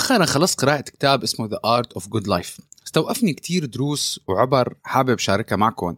مؤخرا 0.00 0.24
خلصت 0.24 0.60
قراءة 0.60 0.80
كتاب 0.80 1.22
اسمه 1.22 1.48
The 1.48 1.58
Art 1.66 2.00
of 2.00 2.04
Good 2.04 2.26
Life. 2.26 2.60
استوقفني 2.86 3.32
كتير 3.32 3.64
دروس 3.64 4.20
وعبر 4.28 4.74
حابب 4.84 5.18
شاركها 5.18 5.56
معكم 5.56 5.96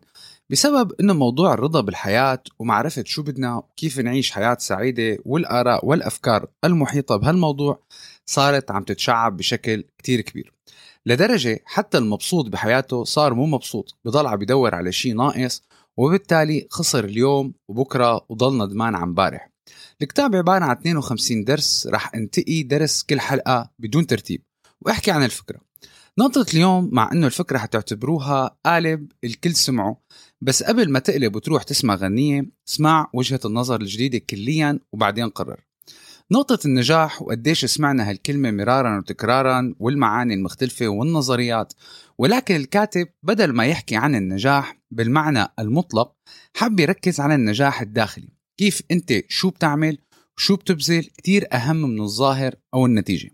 بسبب 0.51 0.93
إنه 1.01 1.13
موضوع 1.13 1.55
الرضا 1.55 1.81
بالحياة 1.81 2.43
ومعرفة 2.59 3.05
شو 3.07 3.23
بدنا 3.23 3.57
وكيف 3.57 3.99
نعيش 3.99 4.31
حياة 4.31 4.57
سعيدة 4.61 5.19
والآراء 5.25 5.87
والأفكار 5.87 6.47
المحيطة 6.65 7.17
بهالموضوع 7.17 7.83
صارت 8.27 8.71
عم 8.71 8.83
تتشعب 8.83 9.37
بشكل 9.37 9.85
كتير 9.99 10.21
كبير. 10.21 10.53
لدرجة 11.07 11.61
حتى 11.65 11.99
المبسوط 11.99 12.49
بحياته 12.49 13.05
صار 13.05 13.35
مو 13.35 13.47
مبسوط 13.47 13.97
بضل 14.05 14.27
عم 14.27 14.37
بدور 14.37 14.75
على 14.75 14.93
شيء 14.93 15.15
ناقص 15.15 15.63
وبالتالي 15.97 16.67
خسر 16.71 17.05
اليوم 17.05 17.55
وبكرة 17.69 18.27
وضل 18.29 18.65
ندمان 18.65 18.95
عن 18.95 19.03
امبارح 19.03 19.52
الكتاب 20.03 20.37
عبارة 20.37 20.65
عن 20.65 20.77
52 20.77 21.45
درس 21.45 21.87
رح 21.87 22.15
انتقي 22.15 22.63
درس 22.63 23.03
كل 23.03 23.21
حلقة 23.21 23.71
بدون 23.79 24.07
ترتيب 24.07 24.43
وأحكي 24.81 25.11
عن 25.11 25.25
الفكرة. 25.25 25.61
نقطة 26.19 26.47
اليوم 26.55 26.89
مع 26.93 27.13
إنه 27.13 27.27
الفكرة 27.27 27.59
حتعتبروها 27.59 28.57
قالب 28.67 29.13
الكل 29.25 29.55
سمعه 29.55 30.01
بس 30.41 30.63
قبل 30.63 30.91
ما 30.91 30.99
تقلب 30.99 31.37
وتروح 31.37 31.63
تسمع 31.63 31.95
غنية 31.95 32.47
اسمع 32.69 33.11
وجهة 33.15 33.41
النظر 33.45 33.81
الجديدة 33.81 34.19
كليا 34.19 34.79
وبعدين 34.93 35.29
قرر. 35.29 35.61
نقطة 36.31 36.59
النجاح 36.67 37.23
وقديش 37.23 37.65
سمعنا 37.65 38.11
هالكلمة 38.11 38.51
مرارا 38.51 38.99
وتكرارا 38.99 39.75
والمعاني 39.79 40.35
المختلفة 40.35 40.89
والنظريات 40.89 41.73
ولكن 42.19 42.57
الكاتب 42.57 43.09
بدل 43.23 43.53
ما 43.53 43.67
يحكي 43.67 43.97
عن 43.97 44.15
النجاح 44.15 44.79
بالمعنى 44.91 45.47
المطلق 45.59 46.13
حب 46.57 46.81
يركز 46.81 47.21
على 47.21 47.35
النجاح 47.35 47.81
الداخلي. 47.81 48.42
كيف 48.63 48.83
انت 48.91 49.13
شو 49.29 49.51
بتعمل 49.51 49.99
وشو 50.37 50.57
بتبذل 50.57 51.03
كتير 51.03 51.47
أهم 51.53 51.77
من 51.77 52.01
الظاهر 52.01 52.55
أو 52.75 52.87
النتيجة. 52.87 53.31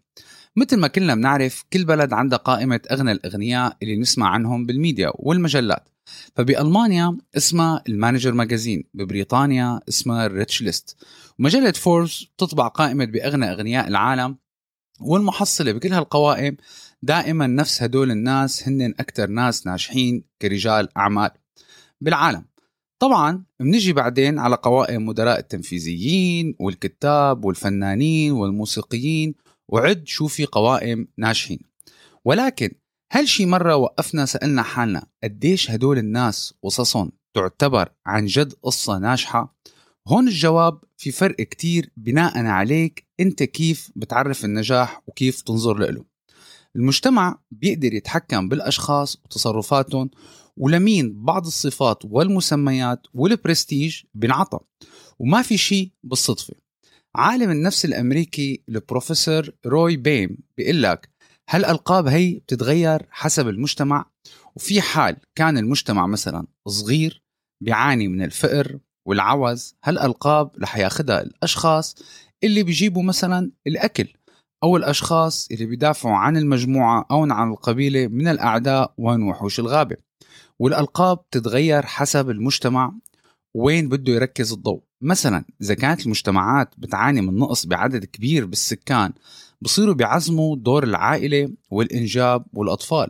مثل 0.56 0.76
ما 0.76 0.88
كلنا 0.88 1.14
بنعرف 1.14 1.64
كل 1.72 1.84
بلد 1.84 2.12
عندها 2.12 2.38
قائمة 2.38 2.80
أغنى 2.90 3.12
الأغنياء 3.12 3.76
اللي 3.82 3.96
نسمع 3.96 4.28
عنهم 4.28 4.66
بالميديا 4.66 5.12
والمجلات. 5.14 5.88
فبألمانيا 6.36 7.18
اسمها 7.36 7.82
ال 7.88 7.94
Manager 7.94 8.32
Magazin 8.32 8.84
ببريطانيا 8.94 9.80
اسمها 9.88 10.26
ال 10.26 10.34
Rich 10.34 10.62
List 10.62 10.96
ومجلة 11.38 11.72
فوربس 11.72 12.24
بتطبع 12.24 12.68
قائمة 12.68 13.04
بأغنى 13.04 13.52
أغنياء 13.52 13.88
العالم 13.88 14.36
والمحصلة 15.00 15.72
بكل 15.72 15.92
هالقوائم. 15.92 16.56
دائما 17.02 17.46
نفس 17.46 17.82
هدول 17.82 18.10
الناس 18.10 18.68
هن 18.68 18.94
أكثر 19.00 19.26
ناس 19.26 19.66
ناجحين 19.66 20.24
كرجال 20.42 20.98
أعمال 20.98 21.30
بالعالم. 22.00 22.47
طبعا 22.98 23.44
بنجي 23.60 23.92
بعدين 23.92 24.38
على 24.38 24.56
قوائم 24.56 25.06
مدراء 25.06 25.38
التنفيذيين 25.38 26.54
والكتاب 26.58 27.44
والفنانين 27.44 28.32
والموسيقيين 28.32 29.34
وعد 29.68 30.02
شو 30.06 30.26
في 30.26 30.44
قوائم 30.44 31.08
ناجحين 31.18 31.58
ولكن 32.24 32.70
هل 33.12 33.28
شي 33.28 33.46
مرة 33.46 33.76
وقفنا 33.76 34.26
سألنا 34.26 34.62
حالنا 34.62 35.06
قديش 35.24 35.70
هدول 35.70 35.98
الناس 35.98 36.54
قصصهم 36.62 37.12
تعتبر 37.34 37.88
عن 38.06 38.26
جد 38.26 38.52
قصة 38.62 38.98
ناجحة؟ 38.98 39.58
هون 40.08 40.28
الجواب 40.28 40.80
في 40.96 41.10
فرق 41.10 41.36
كتير 41.36 41.90
بناء 41.96 42.46
عليك 42.46 43.06
أنت 43.20 43.42
كيف 43.42 43.90
بتعرف 43.96 44.44
النجاح 44.44 45.02
وكيف 45.06 45.40
تنظر 45.42 45.78
له 45.78 46.04
المجتمع 46.76 47.38
بيقدر 47.50 47.94
يتحكم 47.94 48.48
بالأشخاص 48.48 49.16
وتصرفاتهم 49.24 50.10
ولمين 50.58 51.24
بعض 51.24 51.46
الصفات 51.46 51.98
والمسميات 52.04 53.06
والبرستيج 53.14 54.02
بنعطى. 54.14 54.58
وما 55.18 55.42
في 55.42 55.56
شيء 55.56 55.90
بالصدفة. 56.04 56.54
عالم 57.14 57.50
النفس 57.50 57.84
الأمريكي 57.84 58.62
البروفيسور 58.68 59.50
روي 59.66 59.96
بيم 59.96 60.38
بيقول 60.56 60.82
لك 60.82 61.08
هالألقاب 61.50 62.06
هي 62.06 62.34
بتتغير 62.34 63.06
حسب 63.10 63.48
المجتمع 63.48 64.10
وفي 64.56 64.80
حال 64.80 65.16
كان 65.34 65.58
المجتمع 65.58 66.06
مثلا 66.06 66.46
صغير 66.68 67.22
بيعاني 67.64 68.08
من 68.08 68.22
الفقر 68.22 68.78
والعوز 69.08 69.74
هالألقاب 69.84 70.50
رح 70.62 70.76
ياخدها 70.76 71.22
الأشخاص 71.22 71.96
اللي 72.44 72.62
بيجيبوا 72.62 73.02
مثلا 73.02 73.50
الأكل 73.66 74.08
أو 74.62 74.76
الأشخاص 74.76 75.48
اللي 75.50 75.66
بيدافعوا 75.66 76.16
عن 76.16 76.36
المجموعة 76.36 77.06
أو 77.10 77.22
عن 77.32 77.50
القبيلة 77.50 78.06
من 78.06 78.28
الأعداء 78.28 78.94
وحوش 78.98 79.60
الغابة. 79.60 79.96
والألقاب 80.58 81.30
تتغير 81.30 81.86
حسب 81.86 82.30
المجتمع 82.30 82.92
وين 83.54 83.88
بده 83.88 84.12
يركز 84.12 84.52
الضوء. 84.52 84.82
مثلا 85.02 85.44
إذا 85.62 85.74
كانت 85.74 86.04
المجتمعات 86.04 86.74
بتعاني 86.78 87.20
من 87.20 87.38
نقص 87.38 87.66
بعدد 87.66 88.04
كبير 88.04 88.46
بالسكان 88.46 89.12
بصيروا 89.60 89.94
بيعزموا 89.94 90.56
دور 90.56 90.84
العائلة 90.84 91.50
والإنجاب 91.70 92.44
والأطفال. 92.52 93.08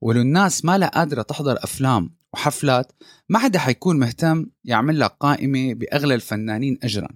ولو 0.00 0.20
الناس 0.20 0.64
ما 0.64 0.78
لا 0.78 0.86
قادرة 0.86 1.22
تحضر 1.22 1.56
أفلام 1.64 2.10
وحفلات 2.32 2.92
ما 3.28 3.38
حدا 3.38 3.58
حيكون 3.58 3.98
مهتم 3.98 4.46
يعمل 4.64 5.00
لك 5.00 5.10
قائمة 5.20 5.74
بأغلى 5.74 6.14
الفنانين 6.14 6.78
أجرا. 6.82 7.08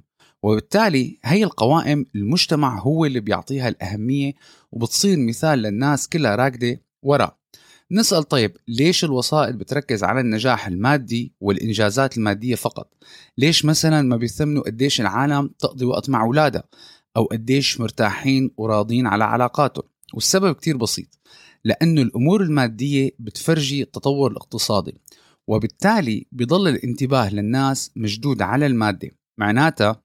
وبالتالي 0.42 1.18
هي 1.24 1.44
القوائم 1.44 2.06
المجتمع 2.14 2.78
هو 2.80 3.04
اللي 3.04 3.20
بيعطيها 3.20 3.68
الأهمية 3.68 4.32
وبتصير 4.72 5.18
مثال 5.18 5.58
للناس 5.58 6.08
كلها 6.08 6.36
راكدة 6.36 6.80
وراه 7.02 7.38
نسأل 7.92 8.22
طيب 8.22 8.56
ليش 8.68 9.04
الوسائط 9.04 9.54
بتركز 9.54 10.04
على 10.04 10.20
النجاح 10.20 10.66
المادي 10.66 11.32
والإنجازات 11.40 12.16
المادية 12.16 12.54
فقط؟ 12.54 12.94
ليش 13.38 13.64
مثلا 13.64 14.02
ما 14.02 14.16
بيثمنوا 14.16 14.62
قديش 14.62 15.00
العالم 15.00 15.50
تقضي 15.58 15.84
وقت 15.84 16.10
مع 16.10 16.22
أولادها؟ 16.22 16.62
أو 17.16 17.24
قديش 17.24 17.80
مرتاحين 17.80 18.50
وراضين 18.56 19.06
على 19.06 19.24
علاقاتهم؟ 19.24 19.84
والسبب 20.14 20.54
كتير 20.54 20.76
بسيط 20.76 21.18
لأنه 21.64 22.02
الأمور 22.02 22.42
المادية 22.42 23.10
بتفرجي 23.18 23.82
التطور 23.82 24.30
الاقتصادي 24.30 24.94
وبالتالي 25.48 26.26
بضل 26.32 26.68
الانتباه 26.68 27.34
للناس 27.34 27.90
مشدود 27.96 28.42
على 28.42 28.66
المادة 28.66 29.10
معناتها 29.38 30.02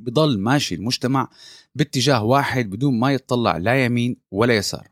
بضل 0.00 0.38
ماشي 0.38 0.74
المجتمع 0.74 1.28
باتجاه 1.74 2.24
واحد 2.24 2.70
بدون 2.70 2.98
ما 2.98 3.12
يتطلع 3.12 3.56
لا 3.56 3.84
يمين 3.84 4.16
ولا 4.30 4.56
يسار 4.56 4.88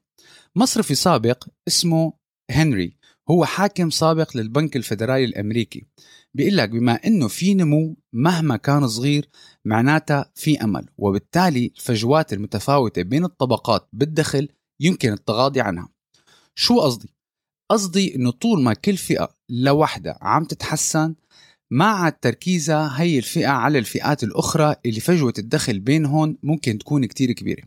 مصرفي 0.56 0.94
سابق 0.94 1.44
اسمه 1.69 2.12
هنري 2.50 2.97
هو 3.31 3.44
حاكم 3.44 3.91
سابق 3.91 4.36
للبنك 4.36 4.76
الفدرالي 4.76 5.25
الأمريكي 5.25 5.86
بيقول 6.34 6.56
لك 6.56 6.69
بما 6.70 6.92
إنه 7.06 7.28
في 7.28 7.54
نمو 7.54 7.97
مهما 8.12 8.56
كان 8.56 8.88
صغير 8.88 9.28
معناتها 9.64 10.33
في 10.34 10.65
أمل 10.65 10.89
وبالتالي 10.98 11.72
الفجوات 11.77 12.33
المتفاوتة 12.33 13.03
بين 13.03 13.24
الطبقات 13.24 13.89
بالدخل 13.92 14.48
يمكن 14.80 15.12
التغاضي 15.12 15.60
عنها. 15.60 15.89
شو 16.54 16.80
قصدي؟ 16.80 17.15
قصدي 17.71 18.15
إنه 18.15 18.30
طول 18.30 18.62
ما 18.62 18.74
كل 18.74 18.97
فئة 18.97 19.28
لوحدها 19.48 20.18
عم 20.22 20.44
تتحسن 20.44 21.15
ما 21.71 21.84
عاد 21.84 22.12
تركيزها 22.12 23.01
هي 23.01 23.18
الفئة 23.18 23.48
على 23.48 23.78
الفئات 23.78 24.24
الأخرى 24.24 24.77
اللي 24.86 25.01
فجوة 25.01 25.34
الدخل 25.39 25.80
بينهم 25.80 26.39
ممكن 26.42 26.78
تكون 26.78 27.04
كتير 27.04 27.33
كبيرة. 27.33 27.62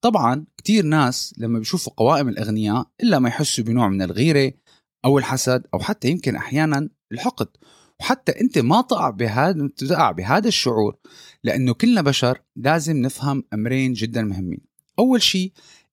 طبعا 0.00 0.44
كتير 0.56 0.84
ناس 0.84 1.34
لما 1.38 1.58
بيشوفوا 1.58 1.92
قوائم 1.96 2.28
الأغنياء 2.28 2.86
إلا 3.02 3.18
ما 3.18 3.28
يحسوا 3.28 3.64
بنوع 3.64 3.88
من 3.88 4.02
الغيرة 4.02 4.52
أو 5.04 5.18
الحسد 5.18 5.66
أو 5.74 5.78
حتى 5.78 6.08
يمكن 6.08 6.36
أحيانا 6.36 6.88
الحقد. 7.12 7.48
وحتى 8.00 8.40
أنت 8.40 8.58
ما 8.58 8.80
تقع 8.80 9.10
بهذا 9.10 9.68
تقع 9.76 10.10
بهذا 10.10 10.48
الشعور 10.48 10.96
لأنه 11.44 11.74
كلنا 11.74 12.02
بشر 12.02 12.40
لازم 12.56 12.96
نفهم 12.96 13.44
أمرين 13.54 13.92
جدا 13.92 14.22
مهمين. 14.22 14.60
أول 14.98 15.22
شيء 15.22 15.52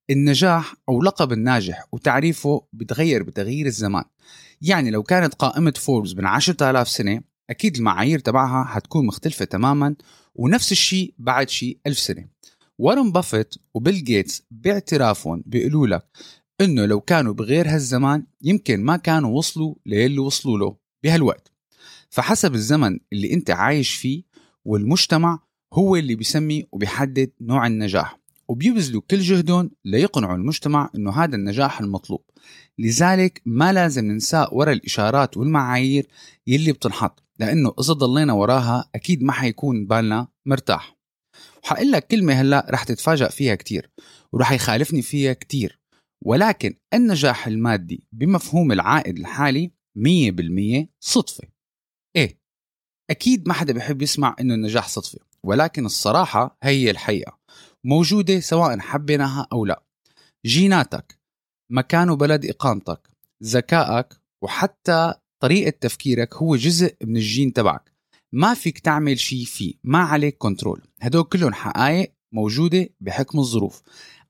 النجاح 0.09 0.75
أو 0.89 1.01
لقب 1.01 1.31
الناجح 1.31 1.87
وتعريفه 1.91 2.67
بتغير 2.73 3.23
بتغيير 3.23 3.65
الزمان. 3.65 4.03
يعني 4.61 4.91
لو 4.91 5.03
كانت 5.03 5.33
قائمة 5.33 5.73
فوربس 5.77 6.15
من 6.15 6.25
10000 6.25 6.89
سنة 6.89 7.21
أكيد 7.49 7.77
المعايير 7.77 8.19
تبعها 8.19 8.63
حتكون 8.63 9.05
مختلفة 9.05 9.45
تماما 9.45 9.95
ونفس 10.35 10.71
الشيء 10.71 11.13
بعد 11.17 11.49
شيء 11.49 11.79
ألف 11.87 11.99
سنة. 11.99 12.27
وارن 12.77 13.12
بافيت 13.12 13.56
وبيل 13.74 14.04
جيتس 14.04 14.44
باعترافهم 14.51 15.44
بيقولوا 15.45 15.88
لك 15.88 16.07
إنه 16.62 16.86
لو 16.86 17.01
كانوا 17.01 17.33
بغير 17.33 17.68
هالزمان 17.69 18.25
يمكن 18.42 18.83
ما 18.83 18.98
كانوا 18.98 19.38
وصلوا 19.38 19.75
للي 19.86 20.19
وصلوا 20.19 20.57
له 20.57 20.75
بهالوقت. 21.04 21.51
فحسب 22.10 22.56
الزمن 22.56 23.00
اللي 23.13 23.33
أنت 23.33 23.51
عايش 23.51 23.95
فيه 23.95 24.24
والمجتمع 24.66 25.39
هو 25.74 25.95
اللي 25.95 26.16
بيسمي 26.16 26.68
وبيحدد 26.72 27.31
نوع 27.42 27.68
النجاح. 27.68 28.19
وبيبذلوا 28.48 29.01
كل 29.12 29.19
جهدهم 29.19 29.72
ليقنعوا 29.86 30.36
المجتمع 30.36 30.89
إنه 30.95 31.12
هذا 31.12 31.36
النجاح 31.36 31.81
المطلوب. 31.81 32.22
لذلك 32.80 33.42
ما 33.45 33.74
لازم 33.74 34.06
ننسى 34.06 34.48
ورا 34.51 34.72
الإشارات 34.72 35.38
والمعايير 35.38 36.07
يلي 36.48 36.72
بتنحط 36.72 37.24
لأنه 37.39 37.74
إذا 37.80 37.94
ضلينا 37.94 38.33
وراها 38.33 38.89
أكيد 38.95 39.24
ما 39.24 39.31
حيكون 39.31 39.86
بالنا 39.86 40.27
مرتاح. 40.45 40.94
وحقول 41.65 41.91
لك 41.91 42.07
كلمة 42.07 42.33
هلا 42.33 42.67
رح 42.69 42.83
تتفاجأ 42.83 43.29
فيها 43.29 43.56
كتير 43.56 43.89
ورح 44.31 44.51
يخالفني 44.51 45.01
فيها 45.01 45.33
كتير. 45.33 45.79
ولكن 46.25 46.75
النجاح 46.94 47.47
المادي 47.47 48.03
بمفهوم 48.12 48.71
العائد 48.71 49.19
الحالي 49.19 49.71
100% 49.95 50.88
صدفة. 51.00 51.44
إيه 52.15 52.39
أكيد 53.09 53.47
ما 53.47 53.53
حدا 53.53 53.73
بيحب 53.73 54.01
يسمع 54.01 54.35
إنه 54.39 54.53
النجاح 54.53 54.88
صدفة 54.88 55.19
ولكن 55.44 55.85
الصراحة 55.85 56.57
هي 56.63 56.91
الحقيقة. 56.91 57.39
موجودة 57.83 58.39
سواء 58.39 58.79
حبيناها 58.79 59.47
أو 59.51 59.65
لا. 59.65 59.83
جيناتك 60.45 61.19
مكان 61.71 62.09
وبلد 62.09 62.45
إقامتك 62.45 63.09
ذكائك 63.44 64.13
وحتى 64.44 65.13
طريقة 65.44 65.77
تفكيرك 65.81 66.33
هو 66.33 66.56
جزء 66.56 66.95
من 67.03 67.17
الجين 67.17 67.53
تبعك. 67.53 67.94
ما 68.35 68.53
فيك 68.53 68.79
تعمل 68.79 69.19
شيء 69.19 69.45
فيه 69.45 69.73
ما 69.83 69.97
عليك 69.97 70.37
كنترول 70.37 70.81
هدول 71.01 71.23
كلهم 71.23 71.53
حقائق 71.53 72.13
موجودة 72.31 72.89
بحكم 73.01 73.39
الظروف. 73.39 73.81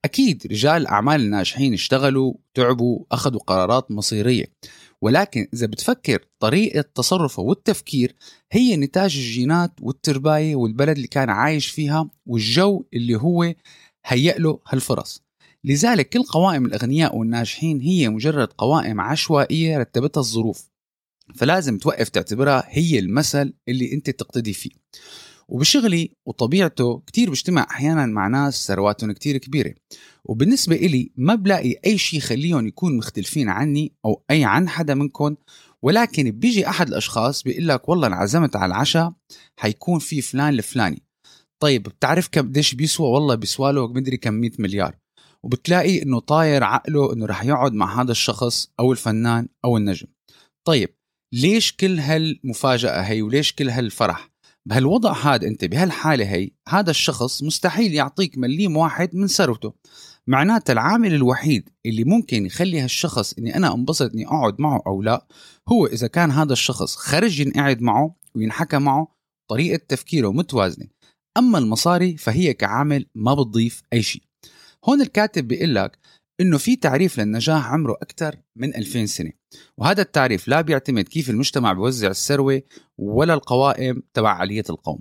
أكيد 0.06 0.48
رجال 0.52 0.82
الأعمال 0.82 1.22
الناجحين 1.22 1.74
اشتغلوا 1.74 2.34
تعبوا 2.54 3.06
أخذوا 3.12 3.40
قرارات 3.40 3.92
مصيرية. 3.92 4.46
ولكن 5.02 5.48
إذا 5.54 5.68
بتفكر 5.68 6.26
طريقة 6.40 6.82
تصرفه 6.96 7.44
والتفكير 7.44 8.16
هي 8.52 8.78
نتاج 8.78 9.16
الجينات 9.16 9.72
والترباية 9.82 10.56
والبلد 10.56 10.96
اللي 10.96 11.08
كان 11.08 11.30
عايش 11.30 11.68
فيها 11.68 12.10
والجو 12.26 12.86
اللي 12.94 13.16
هو 13.16 13.54
هيأ 14.06 14.38
له 14.38 14.60
هالفرص. 14.68 15.24
لذلك 15.64 16.10
كل 16.10 16.24
قوائم 16.24 16.66
الأغنياء 16.66 17.16
والناجحين 17.16 17.82
هي 17.82 18.10
مجرد 18.10 18.48
قوائم 18.58 19.02
عشوائية 19.02 19.78
رتبتها 19.78 20.22
الظروف. 20.22 20.75
فلازم 21.36 21.78
توقف 21.78 22.10
تعتبرها 22.10 22.64
هي 22.68 23.00
المثل 23.00 23.54
اللي 23.68 23.94
انت 23.94 24.10
تقتدي 24.10 24.54
فيه. 24.54 24.70
وبشغلي 25.48 26.12
وطبيعته 26.26 27.00
كتير 27.08 27.30
بجتمع 27.30 27.68
أحيانا 27.72 28.06
مع 28.06 28.28
ناس 28.28 28.68
ثرواتهم 28.68 29.12
كتير 29.12 29.38
كبيرة. 29.38 29.74
وبالنسبة 30.26 30.76
إلي 30.76 31.12
ما 31.18 31.36
بلاقي 31.36 31.76
أي 31.86 31.98
شيء 31.98 32.20
يخليهم 32.20 32.68
يكون 32.68 32.98
مختلفين 32.98 33.50
عني 33.50 33.94
أو 34.06 34.24
أي 34.32 34.44
عن 34.44 34.70
حدا 34.70 34.94
منكم 34.94 35.36
ولكن 35.82 36.32
بيجي 36.32 36.68
أحد 36.70 36.88
الأشخاص 36.88 37.44
بيقول 37.44 37.68
لك 37.68 37.90
والله 37.90 38.08
انعزمت 38.08 38.56
على 38.56 38.66
العشاء 38.66 39.14
حيكون 39.60 40.00
في 40.00 40.22
فلان 40.22 40.54
الفلاني. 40.54 41.04
طيب 41.60 41.84
بتعرف 41.84 42.30
قديش 42.30 42.76
بيسوى؟ 42.76 43.08
والله 43.08 43.36
بيسوى 43.36 43.72
له 43.74 43.88
مدري 43.88 44.18
كم 44.18 44.34
100 44.34 44.52
مليار. 44.60 44.96
وبتلاقي 45.44 46.02
إنه 46.04 46.20
طاير 46.20 46.64
عقله 46.64 47.14
إنه 47.14 47.26
رح 47.26 47.44
يقعد 47.44 47.74
مع 47.74 48.02
هذا 48.02 48.12
الشخص 48.12 48.70
أو 48.80 48.92
الفنان 48.92 49.48
أو 49.66 49.78
النجم. 49.78 50.08
طيب 50.68 50.95
ليش 51.36 51.72
كل 51.72 52.00
هالمفاجأة 52.00 53.02
هي 53.02 53.22
وليش 53.22 53.54
كل 53.54 53.70
هالفرح؟ 53.70 54.30
بهالوضع 54.66 55.14
هذا 55.14 55.48
أنت 55.48 55.66
بهالحالة 55.66 56.26
هي 56.26 56.52
هذا 56.70 56.90
الشخص 56.92 57.44
مستحيل 57.44 57.94
يعطيك 57.94 58.38
مليم 58.38 58.78
واحد 58.78 59.16
من 59.16 59.28
ثروته 59.28 59.74
معناته 60.28 60.72
العامل 60.72 61.14
الوحيد 61.14 61.70
اللي 61.86 62.04
ممكن 62.04 62.46
يخلي 62.46 62.82
هالشخص 62.82 63.34
إني 63.34 63.56
أنا 63.56 63.74
أنبسط 63.74 64.12
إني 64.14 64.28
أقعد 64.28 64.62
معه 64.62 64.84
أو 64.88 65.02
لا 65.02 65.28
هو 65.70 65.86
إذا 65.86 66.08
كان 66.08 66.32
هذا 66.32 66.54
الشخص 66.54 66.96
خرج 66.96 67.40
ينقعد 67.40 67.82
معه 67.82 68.16
وينحكى 68.36 68.78
معه 68.78 69.08
طريقة 69.50 69.86
تفكيره 69.88 70.32
متوازنة. 70.32 70.88
أما 71.38 71.58
المصاري 71.58 72.18
فهي 72.18 72.54
كعامل 72.54 73.06
ما 73.16 73.34
بتضيف 73.34 73.82
أي 73.94 74.02
شيء. 74.02 74.22
هون 74.86 75.02
الكاتب 75.02 75.48
بيقول 75.48 75.76
لك 75.76 76.00
إنه 76.42 76.58
في 76.58 76.76
تعريف 76.76 77.20
للنجاح 77.20 77.72
عمره 77.74 77.94
أكثر 78.02 78.36
من 78.56 78.76
2000 78.76 79.06
سنة. 79.06 79.32
وهذا 79.78 80.02
التعريف 80.02 80.48
لا 80.48 80.62
بيعتمد 80.62 81.08
كيف 81.08 81.30
المجتمع 81.30 81.74
بيوزع 81.74 82.08
الثروة 82.08 82.62
ولا 82.98 83.34
القوائم 83.34 84.04
تبع 84.14 84.30
عالية 84.30 84.64
القوم. 84.70 85.00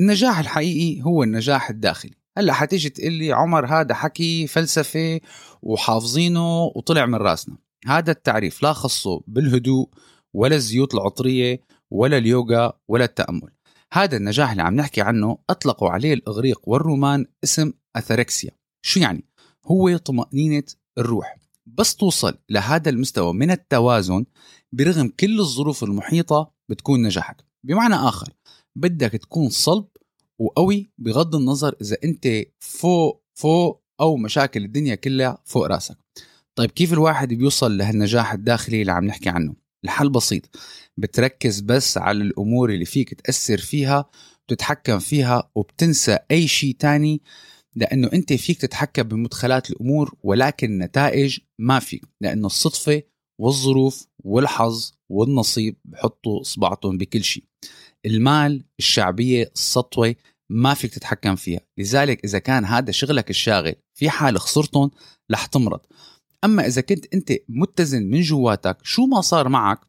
النجاح 0.00 0.38
الحقيقي 0.38 1.02
هو 1.02 1.22
النجاح 1.22 1.70
الداخلي. 1.70 2.14
هلأ 2.38 2.52
حتيجي 2.52 2.88
تقول 2.88 3.12
لي 3.12 3.32
عمر 3.32 3.66
هذا 3.66 3.94
حكي 3.94 4.46
فلسفة 4.46 5.20
وحافظينه 5.62 6.62
وطلع 6.64 7.06
من 7.06 7.14
راسنا. 7.14 7.56
هذا 7.86 8.10
التعريف 8.10 8.62
لا 8.62 8.72
خصه 8.72 9.22
بالهدوء 9.26 9.88
ولا 10.34 10.56
الزيوت 10.56 10.94
العطرية 10.94 11.60
ولا 11.90 12.18
اليوغا 12.18 12.72
ولا 12.88 13.04
التأمل. 13.04 13.50
هذا 13.92 14.16
النجاح 14.16 14.50
اللي 14.50 14.62
عم 14.62 14.74
نحكي 14.74 15.00
عنه 15.00 15.38
أطلقوا 15.50 15.90
عليه 15.90 16.14
الإغريق 16.14 16.60
والرومان 16.68 17.26
اسم 17.44 17.72
اثركسيا 17.96 18.50
شو 18.82 19.00
يعني؟ 19.00 19.24
هو 19.66 19.96
طمأنينة 19.96 20.64
الروح. 20.98 21.38
بس 21.66 21.96
توصل 21.96 22.38
لهذا 22.50 22.90
المستوى 22.90 23.32
من 23.32 23.50
التوازن 23.50 24.24
برغم 24.72 25.12
كل 25.20 25.40
الظروف 25.40 25.84
المحيطة 25.84 26.52
بتكون 26.68 27.02
نجحت 27.02 27.40
بمعنى 27.64 27.94
آخر 27.94 28.32
بدك 28.76 29.10
تكون 29.12 29.48
صلب 29.48 29.86
وقوي 30.38 30.90
بغض 30.98 31.34
النظر 31.34 31.74
إذا 31.80 31.96
أنت 32.04 32.28
فوق 32.58 33.24
فوق 33.34 33.82
أو 34.00 34.16
مشاكل 34.16 34.64
الدنيا 34.64 34.94
كلها 34.94 35.38
فوق 35.44 35.66
رأسك. 35.66 35.96
طيب 36.54 36.70
كيف 36.70 36.92
الواحد 36.92 37.28
بيوصل 37.28 37.78
لهالنجاح 37.78 38.32
الداخلي 38.32 38.80
اللي 38.80 38.92
عم 38.92 39.04
نحكي 39.04 39.28
عنه؟ 39.28 39.54
الحل 39.84 40.08
بسيط. 40.08 40.56
بتركز 40.96 41.60
بس 41.60 41.98
على 41.98 42.22
الأمور 42.22 42.70
اللي 42.70 42.84
فيك 42.84 43.14
تأثر 43.14 43.58
فيها 43.58 44.10
بتتحكم 44.48 44.98
فيها 44.98 45.50
وبتنسى 45.54 46.18
أي 46.30 46.48
شيء 46.48 46.76
تاني 46.78 47.22
لأنه 47.76 48.10
أنت 48.12 48.32
فيك 48.32 48.60
تتحكم 48.60 49.02
بمدخلات 49.02 49.70
الأمور 49.70 50.14
ولكن 50.22 50.72
النتائج 50.72 51.38
ما 51.58 51.78
فيك 51.78 52.04
لأنه 52.20 52.46
الصدفة 52.46 53.02
والظروف 53.38 54.06
والحظ 54.24 54.92
والنصيب 55.08 55.76
بحطوا 55.84 56.40
اصبعتهم 56.40 56.98
بكل 56.98 57.24
شيء. 57.24 57.44
المال 58.06 58.64
الشعبية 58.78 59.50
السطوة 59.54 60.14
ما 60.50 60.74
فيك 60.74 60.94
تتحكم 60.94 61.36
فيها. 61.36 61.60
لذلك 61.78 62.24
إذا 62.24 62.38
كان 62.38 62.64
هذا 62.64 62.90
شغلك 62.90 63.30
الشاغل 63.30 63.74
في 63.94 64.10
حال 64.10 64.40
خسرتهم 64.40 64.90
رح 65.30 65.46
تمرض. 65.46 65.80
أما 66.44 66.66
إذا 66.66 66.80
كنت 66.80 67.14
أنت 67.14 67.32
متزن 67.48 68.02
من 68.02 68.20
جواتك 68.20 68.78
شو 68.82 69.06
ما 69.06 69.20
صار 69.20 69.48
معك 69.48 69.80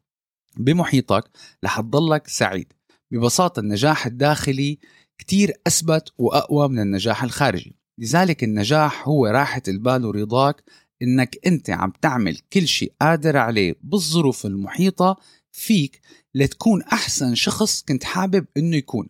بمحيطك 0.57 1.29
رح 1.63 1.81
تضلك 1.81 2.27
سعيد. 2.27 2.73
ببساطة 3.11 3.59
النجاح 3.59 4.05
الداخلي 4.05 4.79
كتير 5.17 5.53
أثبت 5.67 6.13
وأقوى 6.17 6.67
من 6.69 6.79
النجاح 6.79 7.23
الخارجي. 7.23 7.76
لذلك 7.99 8.43
النجاح 8.43 9.07
هو 9.07 9.27
راحة 9.27 9.61
البال 9.67 10.05
ورضاك 10.05 10.63
إنك 11.01 11.37
أنت 11.47 11.69
عم 11.69 11.93
تعمل 12.01 12.37
كل 12.53 12.67
شيء 12.67 12.93
قادر 13.01 13.37
عليه 13.37 13.75
بالظروف 13.81 14.45
المحيطة 14.45 15.17
فيك 15.51 16.01
لتكون 16.35 16.81
أحسن 16.81 17.35
شخص 17.35 17.83
كنت 17.83 18.03
حابب 18.03 18.45
إنه 18.57 18.75
يكون. 18.75 19.09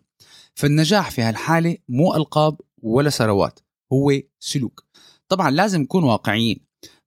فالنجاح 0.56 1.12
في 1.12 1.22
هالحالة 1.22 1.78
مو 1.90 2.16
ألقاب 2.16 2.58
ولا 2.78 3.10
ثروات 3.10 3.60
هو 3.94 4.14
سلوك. 4.40 4.84
طبعا 5.30 5.52
لازم 5.52 5.82
نكون 5.82 6.04
واقعيين. 6.04 6.60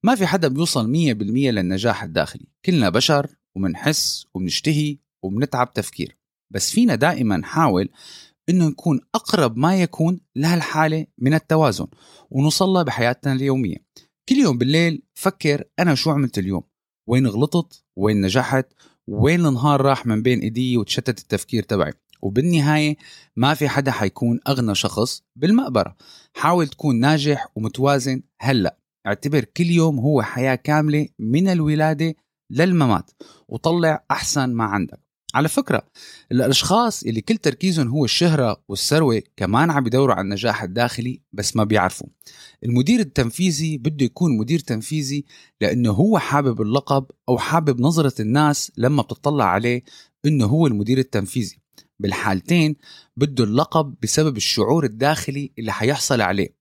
ما 0.03 0.15
في 0.15 0.27
حدا 0.27 0.49
بيوصل 0.49 0.87
100% 0.87 1.51
للنجاح 1.51 2.03
الداخلي. 2.03 2.47
كلنا 2.65 2.89
بشر 2.89 3.37
ومنحس 3.57 4.27
ومنشتهي 4.35 4.99
وبنتعب 5.23 5.73
تفكير. 5.73 6.17
بس 6.51 6.71
فينا 6.71 6.95
دائما 6.95 7.37
نحاول 7.37 7.89
إنه 8.51 8.69
نكون 8.69 9.01
أقرب 9.15 9.57
ما 9.57 9.83
يكون 9.83 10.21
لهالحالة 10.37 11.07
من 11.19 11.35
التوازن 11.35 11.87
ونوصلها 12.31 12.83
بحياتنا 12.83 13.33
اليومية. 13.33 13.77
كل 14.29 14.35
يوم 14.35 14.59
بالليل 14.59 15.03
فكر 15.15 15.65
أنا 15.79 15.95
شو 15.95 16.11
عملت 16.11 16.39
اليوم؟ 16.39 16.63
وين 17.09 17.27
غلطت؟ 17.27 17.85
وين 17.97 18.21
نجحت؟ 18.21 18.67
وين 19.09 19.47
النهار 19.47 19.81
راح 19.81 20.07
من 20.07 20.23
بين 20.23 20.41
إيدي 20.41 20.77
وتشتت 20.77 21.19
التفكير 21.19 21.63
تبعي؟ 21.63 21.93
وبالنهاية 22.23 22.97
ما 23.37 23.55
في 23.55 23.69
حدا 23.69 23.91
حيكون 23.91 24.41
أغنى 24.49 24.75
شخص 24.75 25.23
بالمقبرة. 25.37 25.97
حاول 26.35 26.69
تكون 26.69 27.01
ناجح 27.01 27.49
ومتوازن 27.57 28.23
هلأ. 28.41 28.79
اعتبر 29.07 29.45
كل 29.45 29.67
يوم 29.67 29.99
هو 29.99 30.23
حياة 30.23 30.55
كاملة 30.55 31.09
من 31.19 31.49
الولادة 31.49 32.15
للممات 32.51 33.11
وطلع 33.49 34.05
أحسن 34.11 34.55
ما 34.55 34.65
عندك. 34.65 35.10
على 35.35 35.49
فكرة 35.49 35.83
الأشخاص 36.33 37.03
اللي 37.03 37.21
كل 37.21 37.37
تركيزهم 37.37 37.89
هو 37.89 38.05
الشهرة 38.05 38.63
والثروة 38.69 39.23
كمان 39.37 39.71
عم 39.71 39.87
يدوروا 39.87 40.15
على 40.15 40.25
النجاح 40.25 40.63
الداخلي 40.63 41.21
بس 41.33 41.57
ما 41.57 41.65
بيعرفوا. 41.65 42.09
المدير 42.65 43.01
التنفيذي 43.01 43.79
بده 43.79 44.05
يكون 44.05 44.37
مدير 44.39 44.59
تنفيذي 44.59 45.25
لأنه 45.61 45.91
هو 45.91 46.19
حابب 46.19 46.63
اللقب 46.63 47.07
أو 47.29 47.39
حابب 47.39 47.81
نظرة 47.81 48.23
الناس 48.23 48.73
لما 48.77 49.03
بتطلع 49.03 49.45
عليه 49.45 49.83
أنه 50.27 50.47
هو 50.47 50.67
المدير 50.67 50.99
التنفيذي. 50.99 51.61
بالحالتين 51.99 52.77
بده 53.17 53.45
اللقب 53.45 53.95
بسبب 54.03 54.37
الشعور 54.37 54.85
الداخلي 54.85 55.53
اللي 55.59 55.73
حيحصل 55.73 56.21
عليه. 56.21 56.55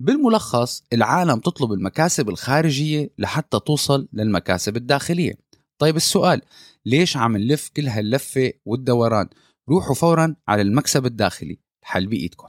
بالملخص 0.00 0.82
العالم 0.92 1.40
تطلب 1.40 1.72
المكاسب 1.72 2.28
الخارجية 2.28 3.10
لحتى 3.18 3.60
توصل 3.60 4.08
للمكاسب 4.12 4.76
الداخلية. 4.76 5.47
طيب 5.78 5.96
السؤال 5.96 6.42
ليش 6.86 7.16
عم 7.16 7.36
نلف 7.36 7.68
كل 7.76 7.88
هاللفة 7.88 8.52
والدوران؟ 8.64 9.28
روحوا 9.68 9.94
فورا 9.94 10.36
على 10.48 10.62
المكسب 10.62 11.06
الداخلي 11.06 11.58
الحل 11.82 12.06
بإيدكم. 12.06 12.48